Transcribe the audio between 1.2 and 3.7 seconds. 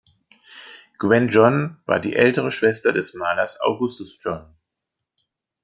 John war die ältere Schwester des Malers